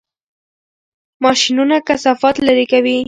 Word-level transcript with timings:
ماشینونه 1.23 1.75
کثافات 1.87 2.35
لرې 2.47 2.65
کوي. 2.71 2.97